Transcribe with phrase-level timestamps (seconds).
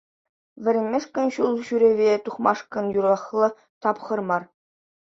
[0.67, 3.47] Вӗренмешкӗн, ҫул ҫӳреве тухмашкӑн юрӑхлӑ
[3.81, 4.43] тапхӑр мар.